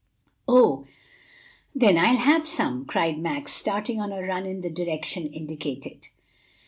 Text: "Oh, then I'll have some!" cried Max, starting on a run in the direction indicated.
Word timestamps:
"Oh, 0.47 0.87
then 1.75 1.95
I'll 1.95 2.17
have 2.17 2.47
some!" 2.47 2.85
cried 2.85 3.19
Max, 3.19 3.53
starting 3.53 4.01
on 4.01 4.11
a 4.11 4.23
run 4.25 4.47
in 4.47 4.61
the 4.61 4.71
direction 4.71 5.27
indicated. 5.27 6.07